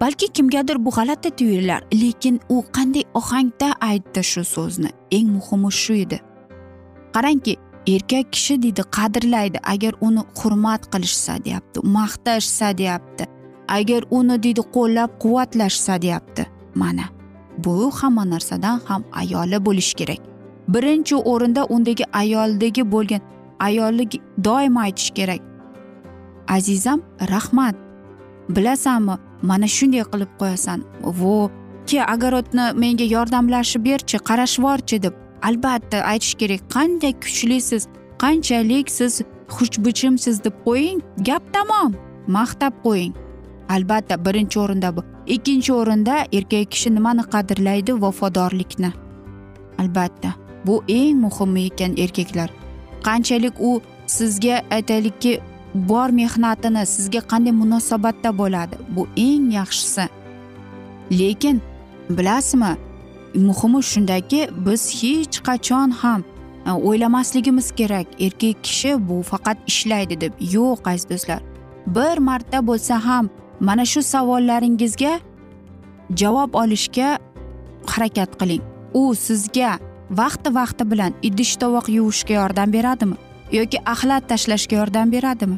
Balki 0.02 0.28
kimgadir 0.28 0.86
bu 0.86 0.90
g'alati 0.90 1.30
tuyular 1.30 1.84
lekin 1.94 2.40
u 2.50 2.64
qanday 2.76 3.04
ohangda 3.14 3.74
aytdi 3.82 4.24
shu 4.24 4.44
so'zni? 4.44 4.90
Eng 5.12 5.28
muhimi 5.30 5.72
shu 5.72 5.94
edi. 5.94 6.20
Qarangki 7.14 7.58
erkak 7.88 8.34
kishi 8.34 8.62
deydi 8.64 8.82
qadrlaydi 8.98 9.60
agar 9.74 9.94
uni 10.02 10.24
hurmat 10.40 10.84
qilishsa 10.94 11.46
deyapti 11.46 11.80
maqtashsa 11.98 12.78
deyapti 12.78 13.24
agar 13.68 14.02
uni 14.12 14.44
deydi 14.44 14.62
qo'llab 14.76 15.10
quvvatlashsa 15.24 16.02
deyapti 16.02 16.48
mana. 16.76 17.06
Bu 17.58 17.92
hamma 17.92 18.30
narsadan 18.30 18.80
ham 18.86 19.04
ayoli 19.12 19.66
bo'lishi 19.66 19.96
kerak. 19.96 20.20
Birinchi 20.68 21.16
o'rinda 21.16 21.66
undagi 21.66 22.06
ayoldagi 22.14 22.92
bo'lgan 22.92 23.22
ayollik 23.60 24.22
doimo 24.44 24.80
aytish 24.80 25.12
kerak. 25.12 25.42
Azizam 26.48 27.02
rahmat. 27.30 27.76
Bilasanmi 28.50 29.16
mana 29.42 29.68
shunday 29.68 30.04
qilib 30.12 30.32
qo'yasan. 30.40 30.80
Vo 31.04 31.52
ke 31.88 32.00
огородni 32.14 32.66
menga 32.82 33.06
yordamlashib 33.16 33.86
berchi 33.86 34.18
qarashvorchi 34.18 35.04
deb. 35.04 35.14
Albatta 35.48 35.98
aytish 36.12 36.36
kerak 36.42 36.62
qanday 36.76 37.14
kuchlisiz 37.24 37.88
qanchalik 38.24 38.88
siz 38.98 39.22
xushbichimsiz 39.56 40.44
deb 40.44 40.56
qo'ying 40.66 41.00
gap 41.28 41.44
tamom 41.54 41.92
maqtab 42.28 42.74
qo'ying. 42.86 43.14
Albatta 43.70 44.26
birinchi 44.26 44.60
o'rinda 44.60 44.96
bu. 44.96 45.11
Ikkinchi 45.28 45.74
o'rinda 45.74 46.26
erkak 46.34 46.72
kishi 46.72 46.96
nimani 46.96 47.22
qadrlaydi? 47.22 48.02
Vafodorlikni. 48.02 48.92
Albatta 49.80 50.34
bu 50.66 50.84
eng 50.88 51.18
muhimi 51.20 51.66
ekan 51.66 51.98
erkaklar. 51.98 52.50
Qanchalik 53.04 53.54
u 53.60 53.82
sizga 54.08 54.62
aytaylikki 54.72 55.40
bor 55.74 56.10
mehnatini 56.10 56.86
sizga 56.86 57.20
qanday 57.32 57.52
munosabatda 57.52 58.38
bo'ladi? 58.38 58.76
Bu 58.90 59.08
eng 59.18 59.54
yaxshisi. 59.54 60.06
Lekin 61.12 61.62
bilasizmi 62.10 62.78
muhimi 63.36 63.84
shundaki 63.84 64.50
biz 64.66 65.04
hech 65.04 65.38
qachon 65.48 65.92
ham 65.92 66.24
e, 66.68 66.72
o'ylamasligimiz 66.72 67.72
kerak. 67.72 68.08
Erkak 68.20 68.64
kishi 68.64 69.10
bu 69.10 69.22
faqat 69.22 69.58
ishlaydi 69.68 70.22
deb. 70.22 70.34
Yo'q 70.40 70.90
aziz 70.90 71.10
do'stlar. 71.10 71.42
Bir 71.88 72.18
marta 72.18 72.68
bo'lsa 72.68 73.06
ham 73.06 73.30
mana 73.62 73.86
shu 73.86 74.02
savollaringizga 74.02 75.14
javob 76.22 76.54
olishga 76.62 77.10
harakat 77.86 78.32
qiling. 78.40 78.64
U 78.94 79.16
sizga 79.16 79.72
vaqti 80.22 80.50
vaqti 80.60 80.84
bilan 80.92 81.14
idish 81.22 81.54
tovoq 81.62 81.90
yuvishga 81.98 82.34
yordam 82.34 82.74
beradimi? 82.74 83.16
Yoki 83.52 83.78
axlat 83.94 84.24
tashlashga 84.30 84.76
yordam 84.76 85.12
beradimi? 85.12 85.58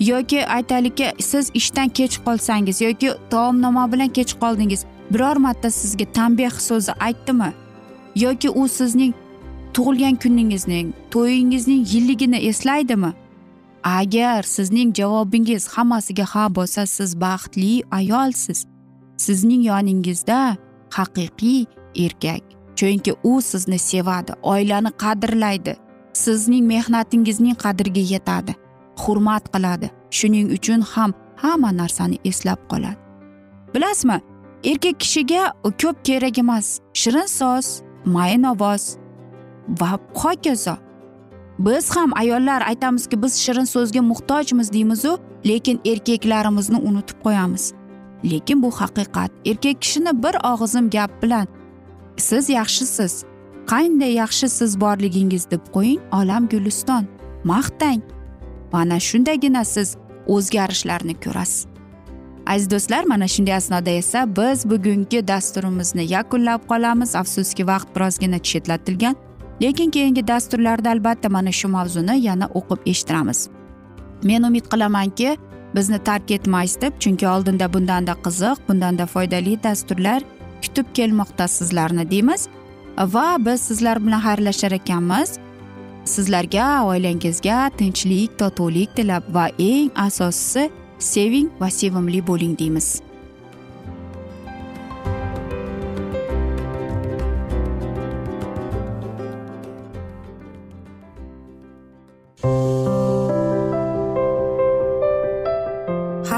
Yoki 0.00 0.46
aytaylikki 0.56 1.12
siz 1.20 1.50
ishdan 1.54 1.88
kech 1.88 2.14
qolsangiz 2.26 2.80
yoki 2.80 3.10
taomnoma 3.30 3.92
bilan 3.92 4.08
kech 4.08 4.32
qoldingiz 4.42 4.86
biror 5.10 5.36
marta 5.36 5.70
sizga 5.70 6.06
tanbeh 6.12 6.54
so'zi 6.68 6.92
aytdimi? 7.06 7.50
Yoki 8.24 8.50
u 8.50 8.68
sizning 8.68 9.14
tug'ilgan 9.74 10.16
kuningizning 10.22 10.92
to'yingizning 11.10 11.82
yilligini 11.92 12.38
eslaydimi? 12.50 13.12
Agar 13.84 14.42
sizning 14.42 14.94
javobingiz 14.94 15.68
hammasiga 15.68 16.24
ha 16.24 16.48
bo'lsa 16.48 16.86
siz 16.86 17.20
baxtli 17.20 17.82
ayolsiz. 17.90 18.66
Sizning 19.16 19.62
yoningizda 19.70 20.56
haqiqiy 20.90 21.64
erkak. 22.04 22.42
Chunki 22.76 23.12
u 23.22 23.42
sizni 23.42 23.78
sevadi 23.78 24.32
oilani 24.42 24.90
qadrlaydi. 25.02 25.76
Sizning 26.12 26.64
mehnatingizning 26.66 27.56
qadriga 27.64 28.04
yetadi 28.14 28.54
hurmat 29.02 29.44
qiladi. 29.54 29.90
Shuning 30.10 30.48
uchun 30.56 30.80
ham 30.92 31.10
hamma 31.36 31.70
narsani 31.80 32.18
eslab 32.24 32.60
qoladi. 32.70 32.98
Bilasizmi 33.74 34.18
erkak 34.70 35.00
kishiga 35.00 35.52
ko'p 35.80 35.96
kerak 36.04 36.38
emas. 36.38 36.66
Shirin 37.00 37.28
so'z 37.38 37.66
mayin 38.04 38.44
ovoz 38.52 38.96
va 39.80 39.98
hokazo 40.14 40.76
biz 41.58 41.96
ham 41.96 42.12
ayollar 42.16 42.62
aytamizki 42.62 43.22
biz 43.22 43.34
shirin 43.36 43.64
so'zga 43.64 44.02
muhtojmiz 44.02 44.72
deymizu 44.72 45.18
lekin 45.46 45.80
erkaklarimizni 45.84 46.76
unutib 46.76 47.16
qo'yamiz. 47.24 47.72
Lekin 48.30 48.62
bu 48.62 48.70
haqiqat. 48.70 49.30
Erkak 49.44 49.82
kishini 49.82 50.22
bir 50.22 50.34
og'izim 50.52 50.90
gap 50.90 51.22
bilan 51.22 51.46
siz 52.16 52.48
yaxshisiz 52.48 53.24
qanday 53.66 54.12
yaxshi 54.12 54.48
siz 54.48 54.80
borligingiz? 54.80 55.50
deb 55.50 55.60
qo'ying 55.74 56.00
olam 56.12 56.48
guliston. 56.48 57.04
Maqtang. 57.44 58.02
Mana 58.72 59.00
shundagina 59.00 59.64
siz 59.64 59.96
o'zgarishlarni 60.26 61.14
ko'rasiz. 61.24 61.66
Aziz 62.46 62.70
do'stlar 62.70 63.04
mana 63.04 63.28
shunday 63.28 63.54
asnoda 63.54 63.90
esa 63.90 64.36
biz 64.36 64.70
bugungi 64.70 65.28
dasturimizni 65.28 66.12
yakunlab 66.12 66.62
qolamiz. 66.68 67.16
Afsuski 67.16 67.66
vaqt 67.66 67.96
birozgina 67.96 68.38
chetlatilgan. 68.38 69.16
Lekin 69.62 69.90
keyingi 69.90 70.26
dasturlarda 70.28 70.90
albatta 70.90 71.28
mana 71.28 71.52
shu 71.52 71.68
mavzuni 71.68 72.20
yana 72.26 72.46
o'qib 72.54 72.80
eshittiramiz. 72.86 73.48
Men 74.22 74.42
umid 74.42 74.66
qilamanki 74.72 75.36
bizni 75.74 75.98
tark 75.98 76.30
etmaysiz 76.30 76.80
deb 76.80 76.92
chunki 77.00 77.28
oldinda 77.28 77.72
bundanda 77.72 78.14
qiziq 78.24 78.58
bundanda 78.68 79.06
foydali 79.06 79.62
dasturlar 79.62 80.22
kutib 80.62 80.86
kelmoqda 80.94 81.48
sizlarni 81.48 82.10
deymiz. 82.10 82.48
Va 82.98 83.36
biz 83.46 83.60
sizlar 83.60 84.06
bilan 84.06 84.20
xayrlashar 84.20 84.72
ekanmiz. 84.72 85.38
Sizlarga 86.04 86.84
oilangizga 86.84 87.70
tinchlik 87.78 88.38
totuvlik 88.38 88.96
tilab 88.96 89.24
va 89.34 89.48
eng 89.58 89.90
asosiysi 90.06 90.70
seving 90.98 91.48
va 91.60 91.70
sevimli 91.70 92.26
bo'ling 92.26 92.58
deymiz. 92.58 93.00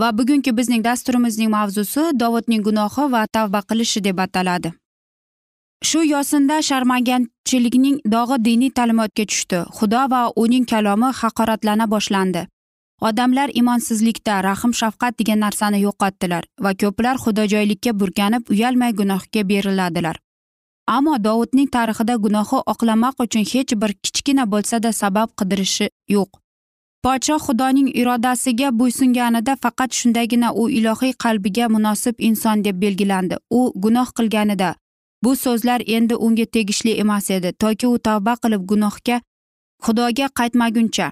Va 0.00 0.12
bugungi 0.18 0.52
bizning 0.58 0.84
dasturimizning 0.84 1.50
mavzusi 1.50 2.04
dovudning 2.20 2.62
gunohi 2.68 3.10
va 3.14 3.26
tavba 3.26 3.60
qilishi 3.68 4.00
deb 4.04 4.18
ataladi. 4.18 4.72
Shu 5.88 6.00
yosinda 6.04 6.56
sharmanganchilikning 6.68 8.00
dog'i 8.14 8.38
diniy 8.48 8.70
ta'limotga 8.78 9.24
tushdi. 9.30 9.60
Xudo 9.76 10.02
va 10.12 10.22
uning 10.42 10.66
kalomi 10.72 11.08
haqoratlana 11.20 11.86
boshlandi. 11.94 12.42
Odamlar 13.08 13.50
imonsizlikda 13.60 14.34
rahm 14.46 14.72
shafqat 14.80 15.18
degan 15.20 15.40
narsani 15.44 15.80
yo'qotdilar 15.86 16.44
va 16.64 16.72
ko'plar 16.82 17.16
xudojoylikka 17.24 17.92
burkanib 18.00 18.52
uyalmay 18.52 18.92
gunohga 19.00 19.42
beriladilar. 19.48 20.16
Ammo 20.86 21.16
dovudning 21.24 21.68
tarixida 21.76 22.14
gunohi 22.24 22.58
oqlamoq 22.72 23.24
uchun 23.24 23.44
hech 23.52 23.74
bir 23.82 23.92
kichkina 24.04 24.44
bo'lsada 24.52 24.92
sabab 24.92 25.28
qidirishi 25.38 25.90
yo'q. 26.16 26.30
Podshoh 27.04 27.40
xudoning 27.46 27.88
irodasiga 28.00 28.68
bo'ysunganida 28.80 29.54
faqat 29.62 29.90
shundagina 29.98 30.48
u 30.60 30.68
ilohiy 30.78 31.12
qalbiga 31.24 31.68
munosib 31.74 32.14
inson 32.28 32.62
deb 32.64 32.76
belgilandi. 32.82 33.36
U 33.50 33.72
gunoh 33.82 34.08
qilganida. 34.18 34.74
Bu 35.24 35.36
so'zlar 35.36 35.80
endi 35.86 36.14
unga 36.26 36.46
tegishli 36.54 36.92
emas 37.02 37.30
edi 37.30 37.52
toki 37.62 37.86
u 37.86 37.98
tavba 37.98 38.34
qilib 38.42 38.62
gunohga 38.70 39.16
xudoga 39.84 40.26
qaytmaguncha. 40.38 41.08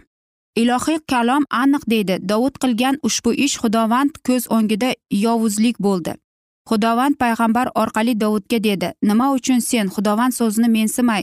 Ilohiy 0.62 0.98
kalom 1.11 1.44
aniq 1.62 1.85
deydi 1.92 2.14
dovud 2.31 2.55
qilgan 2.62 2.96
ushbu 3.09 3.31
ish 3.46 3.57
xudovand 3.62 4.12
ko'z 4.26 4.46
o'ngida 4.57 4.90
yovuzlik 5.24 5.76
bo'ldi. 5.87 6.12
Xudovand 6.68 7.14
payg'ambar 7.22 7.66
orqali 7.83 8.14
dovudga 8.22 8.59
dedi 8.68 8.88
nima 9.03 9.26
uchun 9.37 9.61
sen 9.70 9.87
xudovand 9.94 10.35
so'zini 10.38 10.68
mensimay 10.76 11.22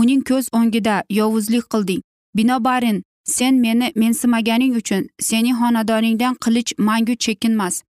uning 0.00 0.22
ko'z 0.28 0.46
o'ngida 0.58 0.94
yovuzlik 1.18 1.64
qilding? 1.72 2.00
Binobarin 2.36 2.98
sen 3.26 3.54
meni 3.64 3.92
mensimaganing 3.96 4.76
uchun 4.80 5.02
sening 5.20 5.56
xonadoningdan 5.60 6.34
qilich 6.44 6.72
mangu 6.78 7.14
chekinmas. 7.24 7.82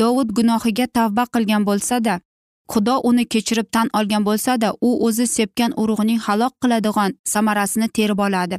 Dovud 0.00 0.30
gunohiga 0.36 0.86
tavba 0.86 1.24
qilgan 1.34 1.62
bo'lsada 1.68 2.20
xudo 2.72 2.94
uni 3.08 3.24
kechirib 3.32 3.68
tan 3.74 3.88
olgan 3.98 4.24
bo'lsada 4.28 4.68
u 4.80 4.90
o'zi 5.06 5.26
sepgan 5.26 5.72
urug'ning 5.82 6.20
halok 6.26 6.54
qiladigan 6.62 7.10
samarasini 7.32 7.88
terib 7.88 8.18
oladi. 8.18 8.56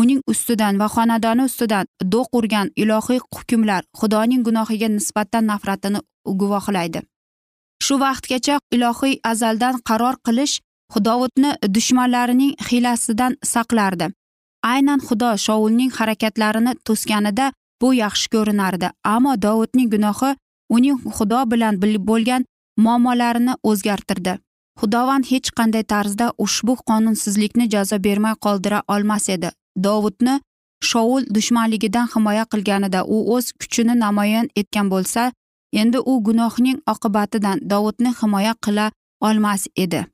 Uning 0.00 0.20
ustidan 0.32 0.78
va 0.80 0.86
xonadoni 0.94 1.42
ustidan 1.50 1.86
do'q 2.12 2.26
urgan 2.38 2.68
ilohiy 2.82 3.20
hukmlar 3.34 3.82
xudoning 4.00 4.42
gunohiga 4.46 4.88
nisbatan 4.88 5.44
nafratini 5.50 6.00
guvohlaydi. 6.40 7.00
Shu 7.84 7.94
vaqtgacha 8.04 8.56
ilohiy 8.76 9.20
azaldan 9.32 9.74
qaror 9.88 10.16
qilish 10.26 10.54
dovudni 11.06 11.50
dushmanlarining 11.74 12.52
hiylasidan 12.68 13.32
saqlardi. 13.52 14.06
Aynan 14.62 15.00
xudo 15.06 15.30
shovulning 15.46 15.90
harakatlarini 15.98 16.72
to'sganida 16.86 17.52
bu 17.80 17.94
yaxshi 17.94 18.28
ko'rinardi. 18.34 18.88
Ammo 19.04 19.32
dovudning 19.42 19.90
gunohi 19.94 20.30
uning 20.76 20.98
xudo 21.16 21.40
bilan 21.50 21.74
bo'lgan 22.10 22.44
muammolarini 22.84 23.54
o'zgartirdi. 23.70 24.38
Xudovand 24.80 25.24
hech 25.30 25.48
qanday 25.58 25.84
tarzda 25.92 26.26
ushbu 26.44 26.76
qonunsizlikni 26.88 27.66
jazo 27.74 27.96
bermay 28.06 28.34
qoldira 28.44 28.82
olmas 28.94 29.28
edi. 29.28 29.50
Dovudni 29.84 30.40
shovul 30.90 31.22
dushmanligidan 31.34 32.06
himoya 32.14 32.44
qilganida 32.52 33.00
u 33.04 33.16
o'z 33.34 33.52
kuchini 33.60 33.94
namoyon 34.04 34.46
etgan 34.60 34.86
bo'lsa 34.92 35.32
endi 35.80 35.98
u 36.10 36.12
gunohning 36.26 36.78
oqibatidan 36.92 37.58
dovudni 37.72 38.10
himoya 38.20 38.54
qila 38.64 38.86
olmas 39.20 39.66
edi. 39.76 40.06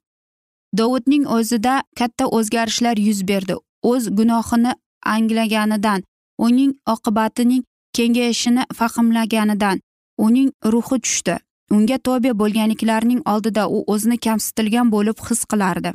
Dovudning 0.79 1.25
o'zida 1.37 1.75
katta 1.99 2.25
o'zgarishlar 2.37 2.97
yuz 3.09 3.21
berdi. 3.29 3.55
O'z 3.91 4.05
gunohini 4.19 4.73
anglaganidan 5.15 6.05
uning 6.47 6.73
oqibatining 6.95 7.63
kengayishini 7.97 8.63
fahmlaganidan 8.79 9.81
uning 10.27 10.51
ruhi 10.73 10.99
tushdi. 11.05 11.37
Unga 11.77 11.99
tobe 12.07 12.31
bo'lganliklarning 12.41 13.21
oldida 13.33 13.63
u 13.77 13.79
o'zini 13.93 14.19
kamsitilgan 14.27 14.93
bo'lib 14.95 15.19
his 15.29 15.45
qilardi. 15.51 15.91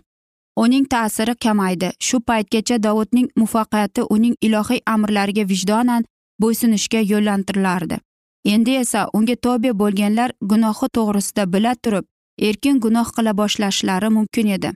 Uning 0.63 0.85
ta'siri 0.93 1.35
kamaydi. 1.45 1.89
Shu 2.07 2.17
paytgacha 2.27 2.83
dovudning 2.85 3.27
muvaffaqiyati 3.39 4.01
uning 4.15 4.35
ilohiy 4.47 4.81
amrlariga 4.93 5.43
vijdonan 5.51 6.07
bo'ysunishga 6.41 6.99
yo'llantirilardi 7.11 7.97
endi 8.45 8.71
esa 8.75 9.07
unga 9.13 9.35
tobe 9.35 9.71
bo'lganlar 9.81 10.31
gunohi 10.41 10.87
to'g'risida 10.97 11.45
bila 11.53 11.73
turib 11.75 12.05
erkin 12.47 12.79
gunoh 12.79 13.07
qila 13.15 13.37
boshlashlari 13.37 14.09
mumkin 14.09 14.47
edi. 14.57 14.71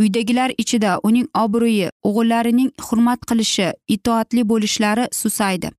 Uydagilar 0.00 0.50
ichida 0.62 0.92
uning 1.08 1.28
obro'yi 1.44 1.88
o'g'illarining 2.08 2.70
hurmat 2.86 3.20
qilishi 3.28 3.68
itoatli 3.94 4.42
bo'lishlari 4.50 5.04
susaydi. 5.20 5.70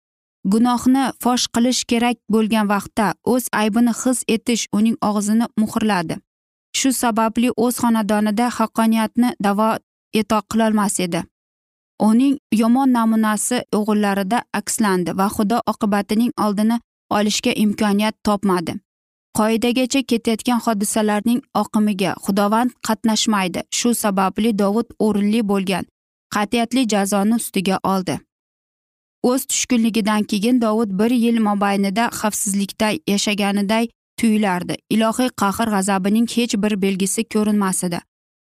Gunohni 0.52 1.04
fosh 1.24 1.46
qilish 1.56 1.82
kerak 1.92 2.18
bo'lgan 2.34 2.70
vaqtda 2.74 3.08
o'z 3.34 3.44
aybini 3.62 3.94
his 4.02 4.20
etish 4.36 4.64
uning 4.78 4.98
og'zini 5.10 5.46
muhrladi. 5.62 6.16
Shu 6.78 6.90
sababli 7.02 7.50
o'z 7.64 7.76
xonadonida 7.84 8.48
haqqoniyatni 8.58 9.30
davo 9.44 9.70
eto 10.22 10.40
qilolmas 10.52 11.00
edi. 11.06 11.22
Uning 12.10 12.36
yomon 12.62 12.94
namunasi 12.98 13.58
o'g'illarida 13.78 14.40
akslandi 14.60 15.12
va 15.20 15.28
xudo 15.36 15.58
oqibatining 15.72 16.32
oldini 16.46 16.78
olishga 17.18 17.52
imkoniyat 17.64 18.16
topmadi. 18.24 18.74
Qoidagacha 19.38 20.02
ketayotgan 20.12 20.60
hodisalarning 20.66 21.42
oqimiga 21.62 22.12
xudovand 22.26 22.72
qatnashmaydi. 22.88 23.62
Shu 23.78 23.94
sababli 24.04 24.52
dovud 24.62 24.90
o'rinli 25.06 25.42
bo'lgan 25.52 25.86
qat'iyatli 26.36 26.88
jazoni 26.94 27.36
ustiga 27.42 27.80
oldi. 27.84 28.20
O'z 29.30 29.46
tushkunligidan 29.46 30.24
keyin 30.24 30.62
dovud 30.62 30.92
bir 31.00 31.12
yil 31.12 31.40
mobaynida 31.48 32.06
xavfsizlikda 32.20 32.88
yashaganiday 33.08 33.90
tuyulardi. 34.20 34.76
Ilohiy 34.90 35.30
qahr 35.42 35.68
g'azabining 35.76 36.28
hech 36.36 36.54
bir 36.64 36.82
belgisi 36.82 37.24
ko'rinmas 37.34 37.84
edi 37.84 38.00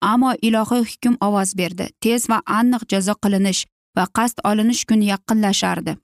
ammo 0.05 0.33
ilohiy 0.43 0.85
hukm 0.91 1.15
ovoz 1.27 1.57
berdi. 1.59 1.89
Tez 2.01 2.29
va 2.31 2.39
aniq 2.59 2.83
jazo 2.93 3.15
qilinish 3.25 3.65
va 3.97 4.05
qasd 4.17 4.39
olinish 4.51 4.85
kuni 4.89 5.07
yaqinlashardi. 5.13 5.97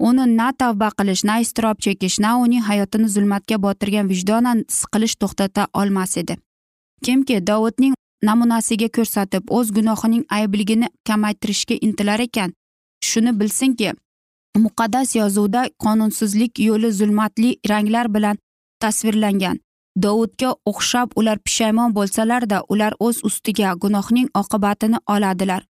Uni 0.00 0.26
na 0.36 0.52
tavba 0.52 0.90
qilish 0.98 1.24
na 1.24 1.40
iztirob 1.40 1.78
chekish 1.78 2.18
na 2.20 2.36
uning 2.36 2.62
hayotini 2.68 3.08
zulmatga 3.08 3.58
botirgan 3.58 4.08
vijdonan 4.08 4.64
siqilish 4.68 5.16
to'xtata 5.20 5.66
olmas 5.74 6.16
edi. 6.16 6.36
Kimki 7.04 7.40
dovudning 7.40 7.94
namunasiga 8.22 8.88
ko'rsatib 8.96 9.50
o'z 9.56 9.70
gunohining 9.76 10.24
aybligini 10.38 10.88
kamaytirishga 11.06 11.76
intilar 11.86 12.20
ekan. 12.20 12.52
Shuni 13.08 13.32
bilsinki 13.40 13.92
muqaddas 14.64 15.14
yozuvda 15.20 15.68
qonunsizlik 15.84 16.58
yo'li 16.68 16.92
zulmatli 16.92 17.50
ranglar 17.70 18.08
bilan 18.14 18.36
tasvirlangan. 18.80 19.60
Dovudga 20.02 20.54
o'xshab 20.70 21.08
ular 21.20 21.38
pushaymon 21.38 21.94
bo'lsalarda 21.96 22.62
ular 22.68 22.92
o'z 23.06 23.20
ustiga 23.28 23.74
gunohning 23.82 24.28
oqibatini 24.40 24.98
oladilar 25.14 25.62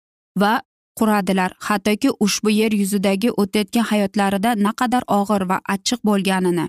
va 0.41 0.53
quradilar. 0.99 1.51
Hattoki 1.67 2.11
ushbu 2.25 2.51
yer 2.51 2.73
yuzidagi 2.83 3.31
o'tayotgan 3.43 3.87
hayotlarida 3.91 4.55
naqadar 4.67 5.05
og'ir 5.19 5.43
va 5.51 5.59
achchiq 5.75 6.01
bo'lganini. 6.09 6.67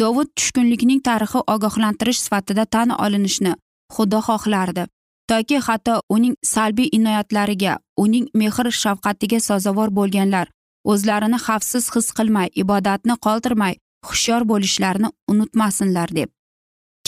Dovud 0.00 0.28
tushkunlikning 0.36 1.00
tarixi 1.08 1.40
ogohlantirish 1.54 2.20
sifatida 2.24 2.64
tan 2.74 2.90
olinishni 3.04 3.52
xudo 3.94 4.20
xohlardi. 4.28 4.86
Toki 5.30 5.56
hatto 5.66 5.94
uning 6.14 6.34
salbiy 6.54 6.88
inoyatlariga 6.98 7.78
uning 8.04 8.26
mehr 8.34 8.68
shafqatiga 8.82 9.38
sazovor 9.48 9.90
bo'lganlar 9.98 10.46
o'zlarini 10.92 11.38
xavfsiz 11.46 11.84
his 11.94 12.08
qilmay 12.18 12.48
ibodatni 12.62 13.14
qoldirmay 13.26 13.74
hushyor 14.08 14.42
bo'lishlarini 14.50 15.10
unutmasinlar 15.32 16.08
deb. 16.18 16.28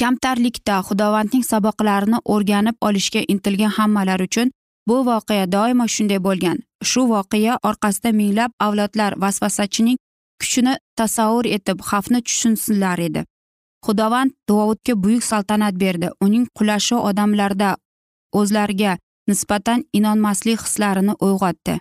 Kamtarlikda 0.00 0.76
xudovandning 0.88 1.44
saboqlarini 1.50 2.18
o'rganib 2.34 2.76
olishga 2.88 3.20
intilgan 3.32 3.72
hammalar 3.78 4.20
uchun 4.26 4.50
bu 4.88 4.96
voqea 5.08 5.46
doimo 5.52 5.86
shunday 5.94 6.20
bo'lgan. 6.26 6.58
Shu 6.90 7.00
voqea 7.12 7.54
orqasida 7.68 8.10
minglab 8.20 8.50
avlodlar 8.66 9.12
vasvasachining 9.22 9.98
kuchini 10.40 10.74
tasavvur 10.98 11.46
etib 11.56 11.78
xavfni 11.88 12.20
tushunsinlar 12.26 12.98
edi. 13.08 13.24
Xudovand 13.86 14.30
dovudga 14.48 14.94
buyuk 15.04 15.24
saltanat 15.30 15.74
berdi. 15.84 16.08
Uning 16.24 16.44
qulashi 16.58 16.96
odamlarda 17.08 17.70
o'zlariga 18.40 18.92
nisbatan 19.28 19.84
inonmaslik 19.98 20.60
hislarini 20.66 21.14
uyg'otdi. 21.26 21.74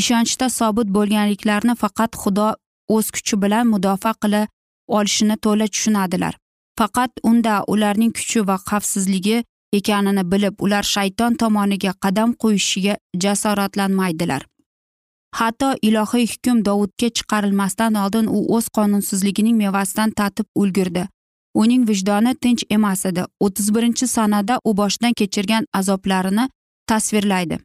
Ishonchda 0.00 0.46
sobit 0.58 0.88
bo'lganliklarini 0.96 1.74
faqat 1.82 2.12
xudo 2.22 2.48
o'z 2.94 3.06
kuchi 3.14 3.36
bilan 3.42 3.66
mudofaa 3.72 4.14
qila 4.22 4.42
olishini 4.96 5.36
to'la 5.44 5.66
tushunadilar. 5.74 6.34
Faqat 6.78 7.10
unda 7.30 7.54
ularning 7.72 8.12
kuchi 8.18 8.46
va 8.48 8.56
xavfsizligi 8.68 9.38
ekanini 9.72 10.24
bilib 10.32 10.54
ular 10.64 10.82
shayton 10.82 11.34
tomoniga 11.34 11.92
qadam 12.04 12.34
qo'yishiga 12.42 12.96
jasoratlanmaydilar. 13.24 14.42
Hatto 15.38 15.68
ilohiy 15.88 16.26
hukm 16.32 16.64
dovudga 16.66 17.08
chiqarilmasdan 17.16 17.94
oldin 18.02 18.26
u 18.36 18.38
o'z 18.56 18.68
qonunsizligining 18.76 19.56
mevasidan 19.56 20.10
tatib 20.10 20.46
ulgurdi. 20.54 21.06
Uning 21.54 21.88
vijdoni 21.88 22.34
tinch 22.42 22.64
emas 22.70 23.06
edi. 23.06 23.22
O'ttiz 23.44 23.74
birinchi 23.74 24.06
sanada 24.06 24.58
u 24.64 24.76
boshidan 24.76 25.14
kechirgan 25.20 25.64
azoblarini 25.72 26.48
tasvirlaydi. 26.86 27.58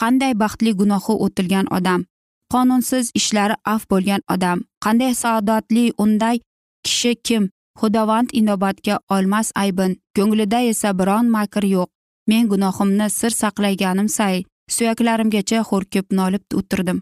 Qanday 0.00 0.32
baxtli 0.42 0.72
gunohi 0.80 1.14
o'tilgan 1.24 1.66
odam 1.78 2.04
qonunsiz 2.52 3.10
ishlari 3.14 3.54
af 3.74 3.82
bo'lgan 3.90 4.22
odam 4.34 4.58
qanday 4.84 5.14
saodatli 5.22 5.84
unday 6.04 6.36
kishi 6.84 7.12
kim 7.26 7.50
xudovand 7.80 8.28
inobatga 8.40 8.94
olmas 9.14 9.48
aybin 9.62 9.92
ko'nglida 10.16 10.60
esa 10.70 10.90
biron 10.98 11.26
makr 11.36 11.64
yo'q. 11.74 11.88
Men 12.28 12.48
gunohimni 12.52 13.06
sir 13.10 13.32
saqlaganim 13.40 14.08
say 14.08 14.44
suyaklarimgacha 14.74 15.58
hurkib 15.68 16.06
nolib 16.18 16.44
o'tirdim. 16.58 16.98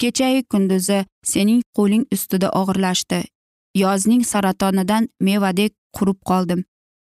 Kechayu 0.00 0.42
kunduzi 0.50 0.98
sening 1.30 1.62
qo'ling 1.76 2.04
ustida 2.14 2.48
og'irlashdi. 2.60 3.20
Yozning 3.82 4.22
saratonidan 4.30 5.08
mevadek 5.26 5.72
qurib 5.96 6.18
qoldim. 6.30 6.60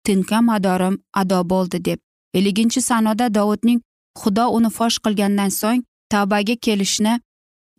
Tinka 0.04 0.38
madorim 0.48 0.96
ado 1.20 1.40
bo'ldi 1.52 1.78
deb. 1.88 1.98
Elliginchi 2.36 2.80
sanoda 2.88 3.26
dovudning 3.34 3.80
xudo 4.20 4.44
uni 4.56 4.70
fosh 4.76 4.98
qilgandan 5.04 5.50
so'ng 5.60 5.84
tavbaga 6.12 6.54
kelishni 6.64 7.14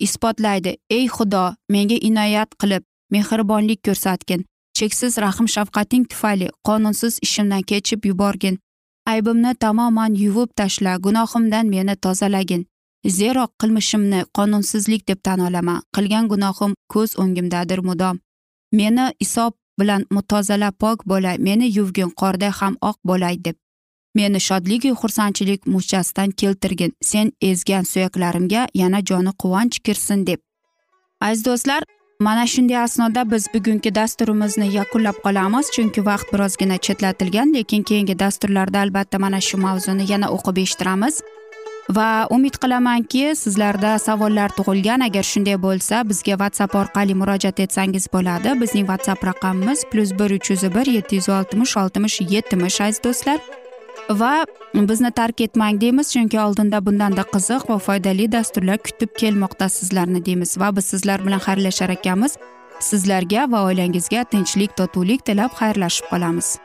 isbotlaydi. 0.05 0.71
Ey 0.97 1.05
xudo 1.15 1.43
menga 1.71 1.97
inoyat 2.09 2.49
qilib 2.61 2.83
mehribonlik 3.13 3.79
ko'rsatgin. 3.87 4.41
Cheksiz 4.77 5.13
rahm 5.23 5.47
shafqating 5.55 6.03
tufayli 6.11 6.47
qonunsiz 6.67 7.13
ishimdan 7.25 7.63
kechib 7.69 8.01
yuborgin. 8.09 8.55
Aybimni 9.11 9.51
tamoman 9.63 10.13
yuvib 10.23 10.49
tashla 10.59 10.95
gunohimdan 11.05 11.65
meni 11.73 11.95
tozalagin. 11.95 12.65
Zero 13.17 13.47
qilmishimni 13.59 14.25
qonunsizlik 14.37 15.07
deb 15.07 15.19
tan 15.23 15.39
olaman. 15.39 15.81
Qilgan 15.95 16.25
gunohim 16.31 16.73
ko'z 16.93 17.09
o'ngimdadir 17.21 17.79
mudom. 17.89 18.19
Meni 18.71 19.05
isob 19.19 19.53
bilan 19.79 20.05
mutozala 20.15 20.71
pok 20.71 21.05
bo'lay 21.09 21.37
meni 21.47 21.67
yuvgin 21.77 22.11
qorday 22.21 22.51
ham 22.59 22.73
oq 22.81 22.97
bo'lay 23.09 23.35
deb. 23.45 23.55
Meni 24.15 24.39
shodligu 24.47 24.91
xursandchilik 25.01 25.61
muchasidan 25.73 26.29
keltirgin. 26.31 26.91
Sen 27.01 27.31
ezgan 27.41 27.83
suyaklarimga 27.91 28.67
yana 28.73 28.99
joni 29.09 29.31
quvonch 29.41 29.77
kirsin 29.85 30.27
deb. 30.27 30.39
Aziz 31.21 31.45
do'stlar 31.45 31.81
mana 32.19 32.47
shunday 32.47 32.77
asnoda 32.77 33.31
biz 33.31 33.47
bugungi 33.53 33.95
dasturimizni 33.95 34.67
yakunlab 34.75 35.17
qolamiz 35.25 35.65
chunki 35.75 36.05
vaqt 36.05 36.33
birozgina 36.33 36.77
chetlatilgan 36.77 37.53
lekin 37.53 37.83
keyingi 37.83 38.19
dasturlarda 38.19 38.79
albatta 38.79 39.19
mana 39.19 39.41
shu 39.41 39.57
mavzuni 39.57 40.11
yana 40.11 40.27
o'qib 40.35 40.57
eshittiramiz. 40.63 41.21
Va 41.97 42.27
umid 42.29 42.55
qilamanki 42.63 43.35
sizlarda 43.43 43.99
savollar 43.99 44.49
tug'ilgan. 44.57 45.05
Agar 45.07 45.23
shunday 45.23 45.57
bo'lsa 45.67 46.01
bizga 46.09 46.33
whatsapp 46.41 46.75
orqali 46.81 47.13
murojaat 47.21 47.59
etsangiz 47.65 48.09
bo'ladi. 48.13 48.49
Bizning 48.61 48.85
whatsapp 48.89 49.23
raqamimiz 49.29 49.85
plyus 49.91 50.11
bir 50.19 50.29
uch 50.37 50.49
yuz 50.51 50.63
bir 50.75 50.85
yetti 50.97 51.15
yuz 51.15 51.29
oltmish 51.29 51.77
oltmish 51.83 52.21
yetmish 52.33 52.81
aziz 52.81 53.03
do'stlar. 53.03 53.39
Va 54.09 54.45
bizni 54.73 55.11
tark 55.11 55.41
etmang 55.41 55.81
deymiz 55.81 56.11
chunki 56.13 56.39
oldinda 56.39 56.79
bundanda 56.85 57.23
qiziq 57.33 57.67
va 57.69 57.77
foydali 57.77 58.31
dasturlar 58.31 58.77
kutib 58.77 59.09
kelmoqda 59.19 59.69
sizlarni 59.69 60.25
deymiz 60.25 60.57
va 60.59 60.75
biz 60.75 60.85
sizlar 60.85 61.25
bilan 61.25 61.39
xayrlashar 61.39 61.89
ekanmiz. 61.89 62.37
Sizlarga 62.79 63.51
va 63.51 63.63
oilangizga 63.65 64.23
tinchlik 64.23 64.77
totuvlik 64.77 65.25
tilab 65.25 65.51
xayrlashib 65.59 66.05
qolamiz. 66.11 66.57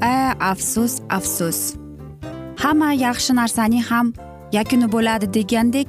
A 0.00 0.34
afsus 0.50 1.00
afsus. 1.10 1.74
Hamma 2.58 2.92
yaxshi 2.92 3.34
narsaning 3.34 3.84
ham 3.90 4.12
yakuni 4.52 4.92
bo'ladi 4.92 5.26
degandek 5.34 5.88